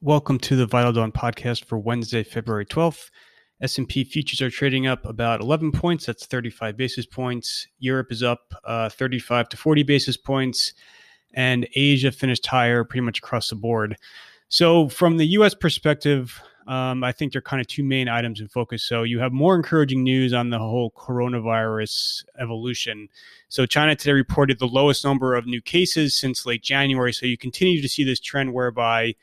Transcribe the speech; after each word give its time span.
Welcome 0.00 0.38
to 0.40 0.54
the 0.54 0.64
Vital 0.64 0.92
Dawn 0.92 1.10
podcast 1.10 1.64
for 1.64 1.76
Wednesday, 1.76 2.22
February 2.22 2.64
12th. 2.64 3.10
S&P 3.60 4.04
futures 4.04 4.40
are 4.40 4.48
trading 4.48 4.86
up 4.86 5.04
about 5.04 5.40
11 5.40 5.72
points. 5.72 6.06
That's 6.06 6.24
35 6.24 6.76
basis 6.76 7.04
points. 7.04 7.66
Europe 7.80 8.12
is 8.12 8.22
up 8.22 8.54
uh, 8.64 8.90
35 8.90 9.48
to 9.48 9.56
40 9.56 9.82
basis 9.82 10.16
points. 10.16 10.72
And 11.34 11.66
Asia 11.74 12.12
finished 12.12 12.46
higher 12.46 12.84
pretty 12.84 13.00
much 13.00 13.18
across 13.18 13.48
the 13.48 13.56
board. 13.56 13.96
So, 14.48 14.88
from 14.88 15.16
the 15.16 15.26
US 15.26 15.56
perspective, 15.56 16.40
um, 16.68 17.02
I 17.02 17.10
think 17.10 17.32
there 17.32 17.40
are 17.40 17.42
kind 17.42 17.60
of 17.60 17.66
two 17.66 17.82
main 17.82 18.08
items 18.08 18.40
in 18.40 18.46
focus. 18.46 18.84
So, 18.84 19.02
you 19.02 19.18
have 19.18 19.32
more 19.32 19.56
encouraging 19.56 20.04
news 20.04 20.32
on 20.32 20.50
the 20.50 20.60
whole 20.60 20.92
coronavirus 20.92 22.24
evolution. 22.38 23.08
So, 23.48 23.66
China 23.66 23.96
today 23.96 24.12
reported 24.12 24.60
the 24.60 24.68
lowest 24.68 25.04
number 25.04 25.34
of 25.34 25.44
new 25.44 25.60
cases 25.60 26.14
since 26.14 26.46
late 26.46 26.62
January. 26.62 27.12
So, 27.12 27.26
you 27.26 27.36
continue 27.36 27.82
to 27.82 27.88
see 27.88 28.04
this 28.04 28.20
trend 28.20 28.54
whereby 28.54 29.16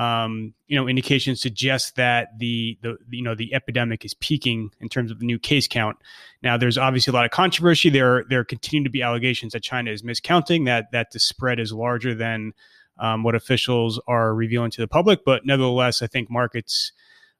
um, 0.00 0.54
you 0.66 0.76
know, 0.76 0.88
indications 0.88 1.42
suggest 1.42 1.96
that 1.96 2.38
the 2.38 2.78
the 2.80 2.96
you 3.10 3.22
know 3.22 3.34
the 3.34 3.52
epidemic 3.52 4.02
is 4.02 4.14
peaking 4.14 4.70
in 4.80 4.88
terms 4.88 5.10
of 5.10 5.18
the 5.18 5.26
new 5.26 5.38
case 5.38 5.68
count. 5.68 5.98
Now, 6.42 6.56
there's 6.56 6.78
obviously 6.78 7.10
a 7.10 7.14
lot 7.14 7.26
of 7.26 7.32
controversy. 7.32 7.90
There 7.90 8.24
there 8.30 8.42
continue 8.42 8.82
to 8.84 8.90
be 8.90 9.02
allegations 9.02 9.52
that 9.52 9.62
China 9.62 9.90
is 9.90 10.02
miscounting 10.02 10.64
that 10.64 10.90
that 10.92 11.10
the 11.12 11.18
spread 11.18 11.60
is 11.60 11.70
larger 11.70 12.14
than 12.14 12.54
um, 12.98 13.24
what 13.24 13.34
officials 13.34 14.00
are 14.08 14.34
revealing 14.34 14.70
to 14.70 14.80
the 14.80 14.88
public. 14.88 15.20
But 15.22 15.44
nevertheless, 15.44 16.00
I 16.00 16.06
think 16.06 16.30
markets 16.30 16.92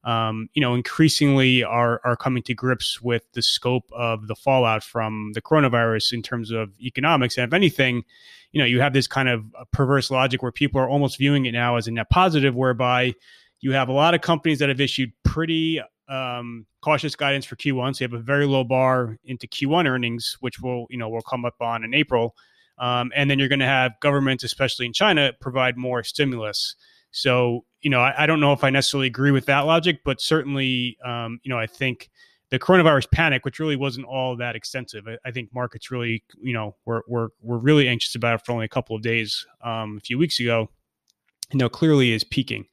um, 0.03 0.49
you 0.53 0.61
know, 0.61 0.73
increasingly 0.73 1.63
are 1.63 2.01
are 2.03 2.15
coming 2.15 2.43
to 2.43 2.53
grips 2.53 3.01
with 3.01 3.23
the 3.33 3.41
scope 3.41 3.89
of 3.91 4.27
the 4.27 4.35
fallout 4.35 4.83
from 4.83 5.31
the 5.33 5.41
coronavirus 5.41 6.13
in 6.13 6.21
terms 6.21 6.51
of 6.51 6.71
economics. 6.81 7.37
And 7.37 7.47
if 7.47 7.53
anything, 7.53 8.03
you 8.51 8.59
know, 8.59 8.65
you 8.65 8.81
have 8.81 8.93
this 8.93 9.07
kind 9.07 9.29
of 9.29 9.45
perverse 9.71 10.09
logic 10.09 10.41
where 10.41 10.51
people 10.51 10.81
are 10.81 10.89
almost 10.89 11.17
viewing 11.17 11.45
it 11.45 11.51
now 11.51 11.75
as 11.75 11.87
a 11.87 11.91
net 11.91 12.09
positive, 12.09 12.55
whereby 12.55 13.13
you 13.59 13.73
have 13.73 13.89
a 13.89 13.93
lot 13.93 14.13
of 14.13 14.21
companies 14.21 14.59
that 14.59 14.69
have 14.69 14.81
issued 14.81 15.11
pretty 15.23 15.79
um, 16.09 16.65
cautious 16.81 17.15
guidance 17.15 17.45
for 17.45 17.55
Q1. 17.55 17.95
So 17.95 18.03
you 18.03 18.09
have 18.09 18.19
a 18.19 18.23
very 18.23 18.45
low 18.45 18.63
bar 18.63 19.17
into 19.23 19.47
Q1 19.47 19.87
earnings, 19.87 20.35
which 20.41 20.59
will, 20.59 20.87
you 20.89 20.97
know, 20.97 21.09
will 21.09 21.21
come 21.21 21.45
up 21.45 21.55
on 21.61 21.83
in 21.83 21.93
April. 21.93 22.35
Um, 22.77 23.11
and 23.15 23.29
then 23.29 23.39
you're 23.39 23.47
going 23.47 23.59
to 23.59 23.65
have 23.65 23.93
governments, 24.01 24.43
especially 24.43 24.87
in 24.87 24.93
China, 24.93 25.31
provide 25.39 25.77
more 25.77 26.03
stimulus. 26.03 26.75
So, 27.11 27.65
you 27.81 27.89
know, 27.89 27.99
I, 27.99 28.23
I, 28.23 28.25
don't 28.25 28.39
know 28.39 28.53
if 28.53 28.63
I 28.63 28.69
necessarily 28.69 29.07
agree 29.07 29.31
with 29.31 29.45
that 29.47 29.61
logic, 29.61 30.01
but 30.03 30.21
certainly, 30.21 30.97
um, 31.03 31.39
you 31.43 31.49
know, 31.49 31.57
I 31.57 31.67
think 31.67 32.09
the 32.49 32.59
coronavirus 32.59 33.11
panic, 33.11 33.45
which 33.45 33.59
really 33.59 33.75
wasn't 33.75 34.05
all 34.05 34.35
that 34.37 34.55
extensive, 34.55 35.07
I, 35.07 35.17
I, 35.25 35.31
think 35.31 35.53
markets 35.53 35.89
really, 35.89 36.23
you 36.41 36.53
know, 36.53 36.75
were, 36.85 37.03
were, 37.07 37.31
were 37.41 37.57
really 37.57 37.87
anxious 37.87 38.15
about 38.15 38.35
it 38.35 38.45
for 38.45 38.51
only 38.51 38.65
a 38.65 38.69
couple 38.69 38.95
of 38.95 39.01
days 39.01 39.45
um, 39.63 39.97
a 39.97 40.01
few 40.01 40.17
weeks 40.17 40.39
ago, 40.39 40.69
you 41.51 41.59
know, 41.59 41.69
clearly 41.69 42.11
is 42.11 42.23
peaking. 42.23 42.65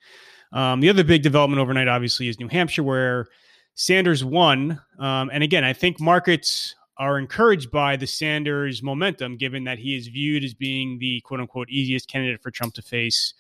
Um, 0.53 0.81
the 0.81 0.89
other 0.89 1.05
big 1.05 1.23
development 1.23 1.61
overnight, 1.61 1.89
obviously, 1.89 2.29
is 2.29 2.39
New 2.41 2.49
Hampshire, 2.49 2.83
where 2.83 3.27
Sanders 3.75 4.25
won. 4.25 4.81
Um, 4.99 5.31
and 5.33 5.43
again, 5.43 5.65
I 5.65 5.73
think 5.73 6.01
markets 6.01 6.75
are 6.97 7.19
encouraged 7.19 7.71
by 7.71 7.97
the 7.97 8.07
Sanders 8.07 8.83
momentum, 8.83 9.37
given 9.37 9.65
that 9.65 9.79
he 9.79 9.97
is 9.97 10.09
viewed 10.09 10.43
as 10.43 10.55
being 10.55 10.99
the 10.99 11.21
quote 11.21 11.41
unquote 11.41 11.71
easiest 11.71 12.09
candidate 12.09 12.43
for 12.43 12.51
Trump 12.51 12.75
to 12.75 12.83
face 12.83 13.35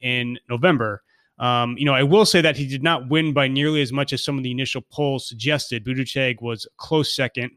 in 0.00 0.38
November. 0.48 1.02
Um, 1.40 1.74
you 1.78 1.86
know, 1.86 1.94
I 1.94 2.02
will 2.02 2.26
say 2.26 2.42
that 2.42 2.56
he 2.56 2.66
did 2.66 2.82
not 2.82 3.08
win 3.08 3.32
by 3.32 3.48
nearly 3.48 3.80
as 3.80 3.92
much 3.92 4.12
as 4.12 4.22
some 4.22 4.36
of 4.36 4.44
the 4.44 4.50
initial 4.50 4.82
polls 4.82 5.26
suggested. 5.26 5.84
Buttigieg 5.84 6.42
was 6.42 6.68
close 6.76 7.14
second. 7.14 7.50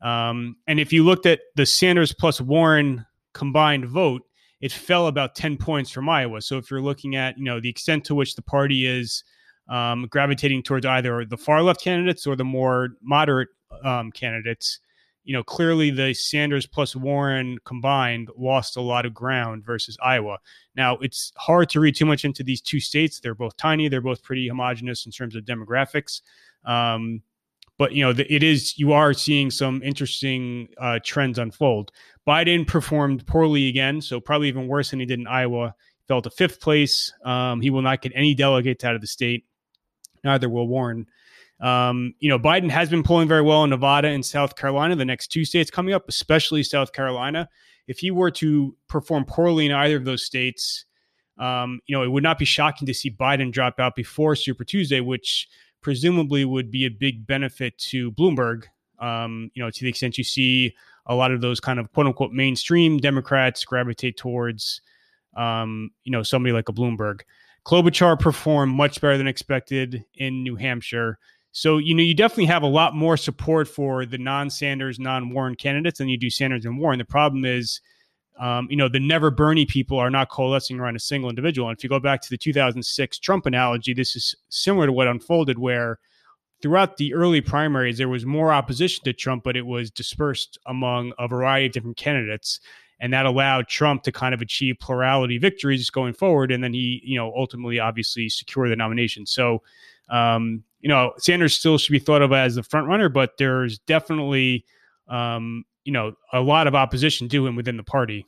Um, 0.00 0.56
and 0.68 0.78
if 0.78 0.92
you 0.92 1.04
looked 1.04 1.26
at 1.26 1.40
the 1.56 1.66
Sanders 1.66 2.12
plus 2.12 2.40
Warren 2.40 3.04
combined 3.32 3.86
vote, 3.86 4.22
it 4.60 4.70
fell 4.72 5.08
about 5.08 5.34
10 5.34 5.56
points 5.56 5.90
from 5.90 6.08
Iowa. 6.08 6.40
So 6.40 6.58
if 6.58 6.70
you're 6.70 6.80
looking 6.80 7.16
at, 7.16 7.36
you 7.36 7.44
know, 7.44 7.58
the 7.58 7.68
extent 7.68 8.04
to 8.04 8.14
which 8.14 8.36
the 8.36 8.42
party 8.42 8.86
is 8.86 9.24
um, 9.68 10.06
gravitating 10.10 10.62
towards 10.62 10.86
either 10.86 11.24
the 11.24 11.36
far 11.36 11.60
left 11.62 11.82
candidates 11.82 12.26
or 12.26 12.36
the 12.36 12.44
more 12.44 12.90
moderate 13.02 13.48
um, 13.82 14.12
candidates, 14.12 14.78
you 15.24 15.32
know, 15.32 15.42
clearly 15.42 15.90
the 15.90 16.14
Sanders 16.14 16.66
plus 16.66 16.94
Warren 16.94 17.58
combined 17.64 18.28
lost 18.36 18.76
a 18.76 18.80
lot 18.80 19.06
of 19.06 19.14
ground 19.14 19.64
versus 19.64 19.96
Iowa. 20.02 20.38
Now, 20.76 20.98
it's 20.98 21.32
hard 21.36 21.70
to 21.70 21.80
read 21.80 21.96
too 21.96 22.06
much 22.06 22.24
into 22.24 22.44
these 22.44 22.60
two 22.60 22.80
states. 22.80 23.20
They're 23.20 23.34
both 23.34 23.56
tiny, 23.56 23.88
they're 23.88 24.00
both 24.00 24.22
pretty 24.22 24.48
homogenous 24.48 25.06
in 25.06 25.12
terms 25.12 25.34
of 25.34 25.44
demographics. 25.44 26.20
Um, 26.64 27.22
but 27.78 27.92
you 27.92 28.04
know, 28.04 28.12
the, 28.12 28.32
it 28.32 28.42
is 28.42 28.78
you 28.78 28.92
are 28.92 29.12
seeing 29.12 29.50
some 29.50 29.82
interesting 29.82 30.68
uh, 30.78 31.00
trends 31.02 31.38
unfold. 31.38 31.90
Biden 32.26 32.66
performed 32.66 33.26
poorly 33.26 33.68
again, 33.68 34.00
so 34.00 34.20
probably 34.20 34.48
even 34.48 34.68
worse 34.68 34.90
than 34.90 35.00
he 35.00 35.06
did 35.06 35.18
in 35.18 35.26
Iowa. 35.26 35.74
Fell 36.06 36.22
to 36.22 36.30
fifth 36.30 36.60
place. 36.60 37.12
Um, 37.24 37.60
he 37.62 37.70
will 37.70 37.82
not 37.82 38.02
get 38.02 38.12
any 38.14 38.34
delegates 38.34 38.84
out 38.84 38.94
of 38.94 39.00
the 39.00 39.06
state. 39.06 39.46
Neither 40.22 40.48
will 40.48 40.68
Warren. 40.68 41.06
Um, 41.60 42.14
you 42.18 42.28
know, 42.28 42.38
Biden 42.38 42.70
has 42.70 42.90
been 42.90 43.02
polling 43.02 43.28
very 43.28 43.42
well 43.42 43.64
in 43.64 43.70
Nevada 43.70 44.08
and 44.08 44.24
South 44.24 44.56
Carolina, 44.56 44.96
the 44.96 45.04
next 45.04 45.28
two 45.28 45.44
states 45.44 45.70
coming 45.70 45.94
up, 45.94 46.08
especially 46.08 46.62
South 46.62 46.92
Carolina. 46.92 47.48
If 47.86 47.98
he 47.98 48.10
were 48.10 48.30
to 48.32 48.76
perform 48.88 49.24
poorly 49.24 49.66
in 49.66 49.72
either 49.72 49.96
of 49.96 50.04
those 50.04 50.24
states, 50.24 50.84
um, 51.38 51.80
you 51.86 51.96
know, 51.96 52.02
it 52.02 52.10
would 52.10 52.22
not 52.22 52.38
be 52.38 52.44
shocking 52.44 52.86
to 52.86 52.94
see 52.94 53.10
Biden 53.10 53.52
drop 53.52 53.78
out 53.78 53.94
before 53.94 54.36
Super 54.36 54.64
Tuesday, 54.64 55.00
which 55.00 55.48
presumably 55.80 56.44
would 56.44 56.70
be 56.70 56.86
a 56.86 56.90
big 56.90 57.26
benefit 57.26 57.76
to 57.78 58.10
Bloomberg. 58.12 58.64
Um, 58.98 59.50
you 59.54 59.62
know, 59.62 59.70
to 59.70 59.82
the 59.82 59.88
extent 59.88 60.16
you 60.16 60.24
see 60.24 60.74
a 61.06 61.14
lot 61.14 61.32
of 61.32 61.40
those 61.40 61.60
kind 61.60 61.78
of 61.78 61.92
quote 61.92 62.06
unquote 62.06 62.32
mainstream 62.32 62.98
Democrats 62.98 63.64
gravitate 63.64 64.16
towards, 64.16 64.80
um, 65.36 65.90
you 66.04 66.12
know, 66.12 66.22
somebody 66.22 66.52
like 66.52 66.68
a 66.68 66.72
Bloomberg. 66.72 67.20
Klobuchar 67.66 68.18
performed 68.18 68.74
much 68.74 69.00
better 69.00 69.16
than 69.16 69.26
expected 69.26 70.04
in 70.14 70.42
New 70.42 70.56
Hampshire. 70.56 71.18
So, 71.56 71.78
you 71.78 71.94
know, 71.94 72.02
you 72.02 72.14
definitely 72.14 72.46
have 72.46 72.64
a 72.64 72.66
lot 72.66 72.96
more 72.96 73.16
support 73.16 73.68
for 73.68 74.04
the 74.04 74.18
non 74.18 74.50
Sanders, 74.50 74.98
non 74.98 75.30
Warren 75.30 75.54
candidates 75.54 75.98
than 75.98 76.08
you 76.08 76.18
do 76.18 76.28
Sanders 76.28 76.64
and 76.64 76.80
Warren. 76.80 76.98
The 76.98 77.04
problem 77.04 77.44
is, 77.44 77.80
um, 78.40 78.66
you 78.68 78.76
know, 78.76 78.88
the 78.88 78.98
never 78.98 79.30
Bernie 79.30 79.64
people 79.64 79.96
are 79.96 80.10
not 80.10 80.30
coalescing 80.30 80.80
around 80.80 80.96
a 80.96 80.98
single 80.98 81.30
individual. 81.30 81.68
And 81.68 81.78
if 81.78 81.84
you 81.84 81.88
go 81.88 82.00
back 82.00 82.20
to 82.22 82.30
the 82.30 82.36
2006 82.36 83.18
Trump 83.20 83.46
analogy, 83.46 83.94
this 83.94 84.16
is 84.16 84.34
similar 84.48 84.86
to 84.86 84.92
what 84.92 85.06
unfolded, 85.06 85.56
where 85.56 86.00
throughout 86.60 86.96
the 86.96 87.14
early 87.14 87.40
primaries, 87.40 87.98
there 87.98 88.08
was 88.08 88.26
more 88.26 88.52
opposition 88.52 89.04
to 89.04 89.12
Trump, 89.12 89.44
but 89.44 89.56
it 89.56 89.64
was 89.64 89.92
dispersed 89.92 90.58
among 90.66 91.12
a 91.20 91.28
variety 91.28 91.66
of 91.66 91.72
different 91.72 91.96
candidates. 91.96 92.58
And 92.98 93.12
that 93.12 93.26
allowed 93.26 93.68
Trump 93.68 94.02
to 94.04 94.10
kind 94.10 94.34
of 94.34 94.42
achieve 94.42 94.74
plurality 94.80 95.38
victories 95.38 95.88
going 95.88 96.14
forward. 96.14 96.50
And 96.50 96.64
then 96.64 96.74
he, 96.74 97.00
you 97.04 97.16
know, 97.16 97.32
ultimately, 97.36 97.78
obviously, 97.78 98.28
secure 98.28 98.68
the 98.68 98.74
nomination. 98.74 99.24
So, 99.24 99.62
um, 100.08 100.64
you 100.84 100.88
know, 100.88 101.14
Sanders 101.16 101.56
still 101.56 101.78
should 101.78 101.92
be 101.92 101.98
thought 101.98 102.20
of 102.20 102.30
as 102.34 102.56
the 102.56 102.62
front 102.62 102.88
runner, 102.88 103.08
but 103.08 103.38
there's 103.38 103.78
definitely, 103.78 104.66
um, 105.08 105.64
you 105.84 105.92
know, 105.92 106.12
a 106.30 106.42
lot 106.42 106.66
of 106.66 106.74
opposition 106.74 107.26
to 107.30 107.46
him 107.46 107.56
within 107.56 107.78
the 107.78 107.82
party. 107.82 108.26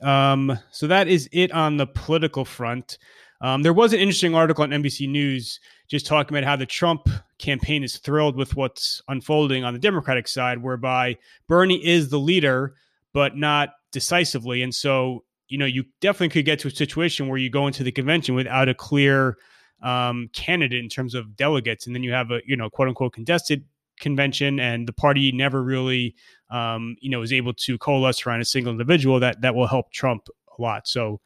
Um, 0.00 0.58
so 0.72 0.86
that 0.86 1.06
is 1.06 1.28
it 1.32 1.52
on 1.52 1.76
the 1.76 1.86
political 1.86 2.46
front. 2.46 2.96
Um, 3.42 3.62
there 3.62 3.74
was 3.74 3.92
an 3.92 4.00
interesting 4.00 4.34
article 4.34 4.64
on 4.64 4.70
NBC 4.70 5.06
News 5.06 5.60
just 5.86 6.06
talking 6.06 6.34
about 6.34 6.48
how 6.48 6.56
the 6.56 6.64
Trump 6.64 7.10
campaign 7.36 7.84
is 7.84 7.98
thrilled 7.98 8.36
with 8.36 8.56
what's 8.56 9.02
unfolding 9.08 9.64
on 9.64 9.74
the 9.74 9.78
Democratic 9.78 10.26
side, 10.26 10.62
whereby 10.62 11.14
Bernie 11.46 11.86
is 11.86 12.08
the 12.08 12.18
leader, 12.18 12.74
but 13.12 13.36
not 13.36 13.74
decisively. 13.92 14.62
And 14.62 14.74
so, 14.74 15.24
you 15.48 15.58
know, 15.58 15.66
you 15.66 15.84
definitely 16.00 16.30
could 16.30 16.46
get 16.46 16.58
to 16.60 16.68
a 16.68 16.70
situation 16.70 17.28
where 17.28 17.36
you 17.36 17.50
go 17.50 17.66
into 17.66 17.82
the 17.82 17.92
convention 17.92 18.34
without 18.34 18.70
a 18.70 18.74
clear 18.74 19.36
um, 19.84 20.28
candidate 20.32 20.82
in 20.82 20.88
terms 20.88 21.14
of 21.14 21.36
delegates, 21.36 21.86
and 21.86 21.94
then 21.94 22.02
you 22.02 22.12
have 22.12 22.30
a 22.32 22.40
you 22.46 22.56
know 22.56 22.68
quote 22.68 22.88
unquote 22.88 23.12
contested 23.12 23.64
convention, 24.00 24.58
and 24.58 24.88
the 24.88 24.92
party 24.92 25.30
never 25.30 25.62
really 25.62 26.16
um, 26.50 26.96
you 27.00 27.10
know 27.10 27.22
is 27.22 27.32
able 27.32 27.52
to 27.52 27.78
coalesce 27.78 28.26
around 28.26 28.40
a 28.40 28.44
single 28.44 28.72
individual 28.72 29.20
that 29.20 29.42
that 29.42 29.54
will 29.54 29.68
help 29.68 29.92
Trump 29.92 30.28
a 30.58 30.62
lot. 30.62 30.88
So 30.88 31.20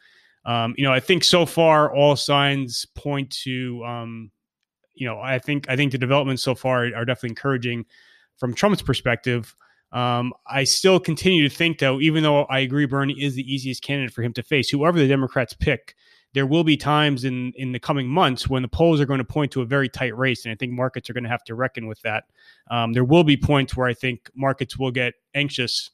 um, 0.45 0.75
you 0.77 0.85
know 0.85 0.93
I 0.93 1.01
think 1.01 1.25
so 1.25 1.47
far 1.47 1.95
all 1.95 2.17
signs 2.17 2.85
point 2.95 3.31
to 3.45 3.83
um, 3.85 4.31
you 4.95 5.07
know 5.07 5.21
I 5.21 5.39
think 5.39 5.71
I 5.71 5.77
think 5.77 5.93
the 5.93 5.99
developments 5.99 6.43
so 6.43 6.55
far 6.55 6.85
are 6.85 7.05
definitely 7.05 7.31
encouraging 7.31 7.87
from 8.37 8.55
Trump's 8.55 8.83
perspective. 8.83 9.55
Um, 9.91 10.35
I 10.47 10.65
still 10.65 11.01
continue 11.01 11.49
to 11.49 11.55
think, 11.55 11.79
though, 11.79 11.99
even 11.99 12.23
though 12.23 12.45
I 12.45 12.59
agree 12.59 12.85
Bernie 12.85 13.15
is 13.23 13.35
the 13.35 13.55
easiest 13.55 13.83
candidate 13.83 14.13
for 14.13 14.23
him 14.23 14.35
to 14.35 14.43
face, 14.43 14.69
whoever 14.69 14.99
the 14.99 15.09
Democrats 15.09 15.55
pick, 15.55 15.95
there 16.35 16.47
will 16.47 16.65
be 16.65 16.77
times 16.77 17.25
in 17.25 17.53
in 17.57 17.73
the 17.73 17.79
coming 17.79 18.07
months 18.07 18.49
when 18.49 18.63
the 18.63 18.69
polls 18.69 19.01
are 19.01 19.07
going 19.07 19.19
to 19.19 19.25
point 19.25 19.53
to 19.53 19.63
a 19.63 19.67
very 19.67 19.89
tight 19.89 20.17
race, 20.17 20.45
and 20.45 20.53
I 20.53 20.57
think 20.57 20.73
markets 20.73 21.09
are 21.09 21.13
going 21.15 21.25
to 21.25 21.31
have 21.31 21.45
to 21.45 21.55
reckon 21.55 21.87
with 21.87 22.01
that. 22.03 22.25
Um, 22.71 22.93
there 22.93 23.05
will 23.05 23.25
be 23.25 23.37
points 23.37 23.77
where 23.77 23.89
I 23.89 23.95
think 23.95 24.31
markets 24.35 24.79
will 24.79 24.91
get 24.91 25.15
anxious 25.35 25.91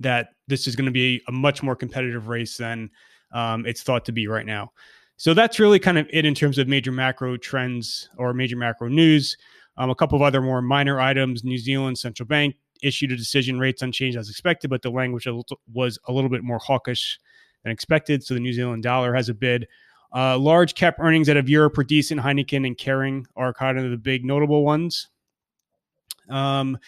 that 0.00 0.28
this 0.46 0.66
is 0.66 0.76
going 0.76 0.86
to 0.86 0.92
be 0.92 1.22
a 1.28 1.32
much 1.32 1.62
more 1.62 1.74
competitive 1.74 2.28
race 2.28 2.56
than 2.56 2.90
um, 3.32 3.66
it's 3.66 3.82
thought 3.82 4.04
to 4.04 4.12
be 4.12 4.28
right 4.28 4.46
now. 4.46 4.72
So 5.16 5.34
that's 5.34 5.58
really 5.58 5.80
kind 5.80 5.98
of 5.98 6.06
it 6.10 6.24
in 6.24 6.34
terms 6.34 6.58
of 6.58 6.68
major 6.68 6.92
macro 6.92 7.36
trends 7.36 8.08
or 8.16 8.32
major 8.32 8.56
macro 8.56 8.88
news. 8.88 9.36
Um, 9.76 9.90
a 9.90 9.94
couple 9.94 10.16
of 10.16 10.22
other 10.22 10.42
more 10.42 10.60
minor 10.60 11.00
items: 11.00 11.42
New 11.42 11.58
Zealand 11.58 11.98
central 11.98 12.26
bank 12.26 12.54
issued 12.82 13.12
a 13.12 13.16
decision, 13.16 13.58
rates 13.58 13.82
unchanged 13.82 14.16
as 14.16 14.30
expected, 14.30 14.70
but 14.70 14.82
the 14.82 14.90
language 14.90 15.26
was 15.72 15.98
a 16.06 16.12
little 16.12 16.30
bit 16.30 16.44
more 16.44 16.58
hawkish 16.58 17.18
than 17.68 17.72
expected. 17.72 18.24
So 18.24 18.34
the 18.34 18.40
New 18.40 18.52
Zealand 18.52 18.82
dollar 18.82 19.14
has 19.14 19.28
a 19.28 19.34
bid 19.34 19.68
Uh, 20.10 20.38
large 20.38 20.74
cap 20.74 20.96
earnings 21.00 21.28
out 21.28 21.36
of 21.36 21.50
Europe 21.50 21.76
are 21.76 21.84
decent. 21.84 22.18
Heineken 22.18 22.66
and 22.66 22.78
Kering 22.78 23.26
are 23.36 23.52
kind 23.52 23.78
of 23.78 23.90
the 23.90 23.98
big 23.98 24.24
notable 24.24 24.64
ones. 24.64 25.08
Um, 26.30 26.78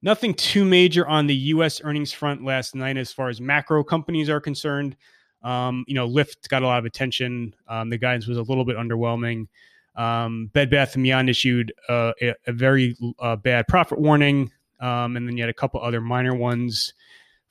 nothing 0.00 0.32
too 0.32 0.64
major 0.64 1.04
on 1.08 1.26
the 1.26 1.34
U.S. 1.34 1.80
earnings 1.82 2.12
front 2.12 2.44
last 2.44 2.76
night 2.76 2.96
as 2.96 3.12
far 3.12 3.30
as 3.30 3.40
macro 3.40 3.82
companies 3.82 4.30
are 4.30 4.40
concerned. 4.40 4.94
Um, 5.42 5.84
you 5.88 5.94
know, 5.94 6.08
Lyft 6.08 6.48
got 6.48 6.62
a 6.62 6.66
lot 6.66 6.78
of 6.78 6.84
attention. 6.84 7.52
Um, 7.66 7.90
the 7.90 7.98
guidance 7.98 8.28
was 8.28 8.38
a 8.38 8.42
little 8.42 8.64
bit 8.64 8.76
underwhelming. 8.76 9.48
Um, 9.96 10.46
Bed 10.52 10.70
Bath 10.70 10.94
and 10.94 11.02
Beyond 11.02 11.28
issued 11.28 11.72
uh, 11.88 12.12
a, 12.22 12.34
a, 12.46 12.52
very 12.52 12.96
uh, 13.18 13.34
bad 13.34 13.66
profit 13.66 13.98
warning, 13.98 14.52
um, 14.78 15.16
and 15.16 15.26
then 15.26 15.36
you 15.36 15.42
had 15.42 15.50
a 15.50 15.54
couple 15.54 15.80
other 15.82 16.00
minor 16.00 16.36
ones. 16.36 16.94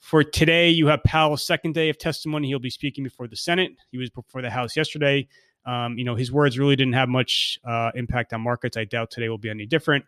For 0.00 0.22
today, 0.22 0.70
you 0.70 0.86
have 0.86 1.02
Powell's 1.04 1.44
second 1.44 1.74
day 1.74 1.88
of 1.88 1.98
testimony. 1.98 2.48
He'll 2.48 2.58
be 2.58 2.70
speaking 2.70 3.04
before 3.04 3.28
the 3.28 3.36
Senate. 3.36 3.72
He 3.90 3.98
was 3.98 4.10
before 4.10 4.42
the 4.42 4.50
House 4.50 4.76
yesterday. 4.76 5.28
Um, 5.66 5.98
you 5.98 6.04
know, 6.04 6.14
his 6.14 6.32
words 6.32 6.58
really 6.58 6.76
didn't 6.76 6.94
have 6.94 7.08
much 7.08 7.58
uh, 7.64 7.90
impact 7.94 8.32
on 8.32 8.40
markets. 8.40 8.76
I 8.76 8.84
doubt 8.84 9.10
today 9.10 9.28
will 9.28 9.38
be 9.38 9.50
any 9.50 9.66
different. 9.66 10.04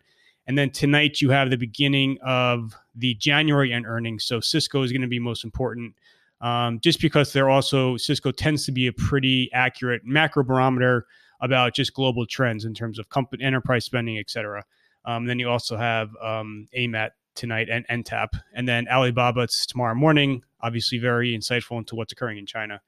And 0.47 0.57
then 0.57 0.71
tonight 0.71 1.21
you 1.21 1.31
have 1.31 1.51
the 1.51 1.57
beginning 1.57 2.19
of 2.25 2.75
the 2.95 3.15
January 3.17 3.73
end 3.73 3.87
earnings. 3.87 4.25
So 4.25 4.41
Cisco 4.41 4.83
is 4.83 4.91
going 4.91 5.03
to 5.03 5.09
be 5.09 5.19
most 5.19 5.45
important, 5.45 5.95
um, 6.41 6.81
just 6.81 7.01
because 7.01 7.33
they're 7.33 7.51
also 7.51 7.97
Cisco 7.99 8.31
tends 8.31 8.65
to 8.67 8.73
be 8.73 8.87
a 8.87 8.93
pretty 8.93 9.51
accurate 9.53 10.03
macro 10.05 10.43
barometer 10.43 11.07
about 11.41 11.75
just 11.75 11.95
global 11.95 12.27
trends 12.27 12.65
in 12.65 12.75
terms 12.75 12.99
of 12.99 13.09
company 13.11 13.45
enterprise 13.45 13.85
spending, 13.85 14.19
et 14.19 14.31
cetera. 14.31 14.65
Um, 15.05 15.27
then 15.27 15.39
you 15.39 15.49
also 15.49 15.77
have 15.77 16.11
um, 16.23 16.67
AMAT 16.77 17.11
tonight 17.35 17.69
and 17.71 17.87
NTAP, 17.89 18.29
and 18.55 18.69
then 18.69 18.87
Alibaba 18.89 19.43
it's 19.43 19.67
tomorrow 19.67 19.95
morning. 19.95 20.43
Obviously, 20.61 20.99
very 20.99 21.37
insightful 21.37 21.79
into 21.79 21.95
what's 21.95 22.13
occurring 22.13 22.39
in 22.39 22.47
China. 22.47 22.81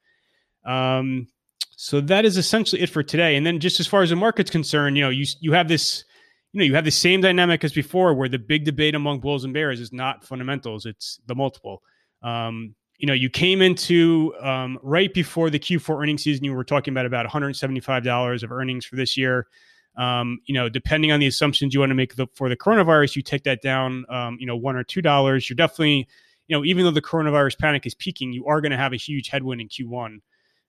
Um, 0.65 1.27
so 1.75 2.01
that 2.01 2.25
is 2.25 2.37
essentially 2.37 2.81
it 2.81 2.89
for 2.89 3.03
today. 3.03 3.35
And 3.35 3.45
then 3.45 3.59
just 3.59 3.79
as 3.79 3.87
far 3.87 4.03
as 4.03 4.09
the 4.09 4.15
market's 4.15 4.51
concerned, 4.51 4.97
you 4.97 5.03
know, 5.03 5.09
you 5.09 5.25
you 5.39 5.53
have 5.53 5.67
this, 5.67 6.05
you 6.51 6.59
know, 6.59 6.65
you 6.65 6.75
have 6.75 6.85
the 6.85 6.91
same 6.91 7.21
dynamic 7.21 7.63
as 7.63 7.73
before, 7.73 8.13
where 8.13 8.29
the 8.29 8.39
big 8.39 8.65
debate 8.65 8.95
among 8.95 9.19
bulls 9.19 9.43
and 9.43 9.53
bears 9.53 9.79
is 9.79 9.91
not 9.91 10.23
fundamentals; 10.23 10.85
it's 10.85 11.19
the 11.27 11.35
multiple. 11.35 11.81
Um, 12.21 12.75
you 12.97 13.07
know, 13.07 13.13
you 13.13 13.29
came 13.29 13.61
into 13.61 14.33
um, 14.39 14.79
right 14.81 15.13
before 15.13 15.49
the 15.49 15.59
Q4 15.59 16.01
earnings 16.01 16.23
season. 16.23 16.45
You 16.45 16.53
were 16.53 16.63
talking 16.63 16.93
about 16.93 17.05
about 17.05 17.25
175 17.25 18.03
dollars 18.03 18.43
of 18.43 18.51
earnings 18.51 18.85
for 18.85 18.95
this 18.95 19.17
year. 19.17 19.47
Um, 19.95 20.39
you 20.45 20.53
know, 20.53 20.69
depending 20.69 21.11
on 21.11 21.19
the 21.19 21.27
assumptions 21.27 21.73
you 21.73 21.79
want 21.79 21.91
to 21.91 21.95
make 21.95 22.15
the, 22.15 22.27
for 22.33 22.49
the 22.49 22.57
coronavirus, 22.57 23.15
you 23.15 23.21
take 23.21 23.43
that 23.43 23.61
down, 23.61 24.05
um, 24.09 24.37
you 24.39 24.47
know, 24.47 24.55
one 24.55 24.75
or 24.75 24.83
two 24.83 25.01
dollars. 25.01 25.49
You're 25.49 25.55
definitely, 25.55 26.07
you 26.47 26.57
know, 26.57 26.65
even 26.65 26.83
though 26.83 26.91
the 26.91 27.01
coronavirus 27.01 27.59
panic 27.59 27.85
is 27.85 27.93
peaking, 27.93 28.33
you 28.33 28.45
are 28.47 28.59
going 28.59 28.71
to 28.71 28.77
have 28.77 28.93
a 28.93 28.97
huge 28.97 29.29
headwind 29.29 29.61
in 29.61 29.67
Q1. 29.67 30.19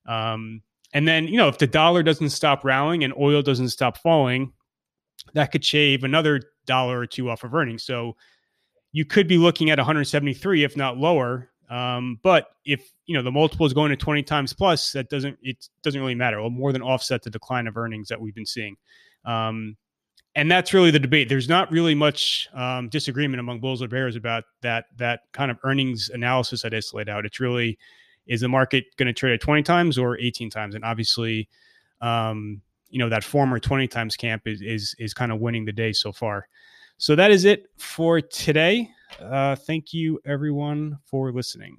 Um, 0.07 0.63
and 0.93 1.09
then, 1.09 1.27
you 1.27 1.37
know, 1.37 1.49
if 1.49 1.59
the 1.59 1.67
dollar 1.67 2.03
doesn't 2.03 2.31
stop 2.31 2.65
rallying 2.65 3.03
and 3.03 3.15
oil 3.19 3.43
doesn't 3.43 3.71
stop 3.71 3.97
falling, 3.99 4.53
that 5.33 5.51
could 5.51 5.65
shave 5.65 6.05
another 6.05 6.41
dollar 6.67 7.01
or 7.01 7.07
two 7.07 7.31
off 7.31 7.45
of 7.45 7.55
earnings. 7.55 7.83
So 7.83 8.17
you 8.93 9.05
could 9.05 9.27
be 9.27 9.39
looking 9.39 9.71
at 9.71 9.79
173, 9.79 10.65
if 10.65 10.77
not 10.77 10.99
lower. 10.99 11.51
Um, 11.71 12.21
but 12.23 12.51
if 12.65 12.93
you 13.07 13.17
know 13.17 13.23
the 13.23 13.33
multiple 13.33 13.67
is 13.67 13.73
going 13.73 13.91
to 13.91 13.97
20 13.97 14.23
times 14.23 14.53
plus, 14.53 14.93
that 14.93 15.09
doesn't 15.09 15.39
it 15.43 15.69
doesn't 15.83 16.01
really 16.01 16.15
matter. 16.15 16.39
It'll 16.39 16.51
more 16.51 16.73
than 16.73 16.83
offset 16.83 17.23
the 17.23 17.31
decline 17.31 17.67
of 17.67 17.77
earnings 17.77 18.09
that 18.09 18.21
we've 18.21 18.35
been 18.35 18.47
seeing. 18.47 18.77
Um, 19.25 19.77
and 20.37 20.51
that's 20.51 20.75
really 20.75 20.91
the 20.91 20.99
debate. 20.99 21.29
There's 21.29 21.49
not 21.49 21.71
really 21.71 21.95
much 21.95 22.49
um, 22.55 22.89
disagreement 22.89 23.41
among 23.41 23.61
bulls 23.61 23.83
or 23.83 23.89
bears 23.89 24.17
about 24.17 24.45
that 24.63 24.87
that 24.97 25.21
kind 25.33 25.51
of 25.51 25.59
earnings 25.63 26.11
analysis 26.13 26.65
I 26.65 26.71
just 26.71 26.93
laid 26.93 27.09
out. 27.09 27.25
It's 27.25 27.41
really 27.41 27.79
is 28.27 28.41
the 28.41 28.49
market 28.49 28.85
going 28.97 29.07
to 29.07 29.13
trade 29.13 29.35
at 29.35 29.41
20 29.41 29.63
times 29.63 29.99
or 29.99 30.19
18 30.19 30.51
times? 30.51 30.75
And 30.75 30.85
obviously, 30.85 31.49
um, 32.01 32.63
you 32.89 32.99
know 32.99 33.09
that 33.09 33.25
former 33.25 33.59
20 33.59 33.89
times 33.89 34.17
camp 34.17 34.43
is 34.47 34.61
is 34.63 34.95
is 34.99 35.15
kind 35.15 35.33
of 35.33 35.41
winning 35.41 35.65
the 35.65 35.73
day 35.73 35.93
so 35.93 36.13
far. 36.13 36.49
So 36.97 37.17
that 37.17 37.31
is 37.31 37.45
it 37.45 37.67
for 37.77 38.21
today. 38.21 38.89
Uh, 39.21 39.57
thank 39.57 39.93
you 39.93 40.21
everyone 40.25 40.99
for 41.05 41.33
listening. 41.33 41.77